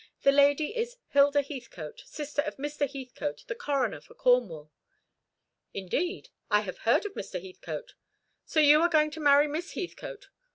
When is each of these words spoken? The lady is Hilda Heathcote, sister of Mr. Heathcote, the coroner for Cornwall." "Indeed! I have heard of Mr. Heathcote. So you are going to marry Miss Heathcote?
The 0.23 0.31
lady 0.31 0.75
is 0.75 0.97
Hilda 1.09 1.43
Heathcote, 1.43 2.01
sister 2.07 2.41
of 2.41 2.57
Mr. 2.57 2.89
Heathcote, 2.91 3.43
the 3.45 3.53
coroner 3.53 4.01
for 4.01 4.15
Cornwall." 4.15 4.71
"Indeed! 5.75 6.29
I 6.49 6.61
have 6.61 6.79
heard 6.79 7.05
of 7.05 7.13
Mr. 7.13 7.39
Heathcote. 7.39 7.93
So 8.43 8.59
you 8.59 8.81
are 8.81 8.89
going 8.89 9.11
to 9.11 9.19
marry 9.19 9.47
Miss 9.47 9.73
Heathcote? 9.73 10.29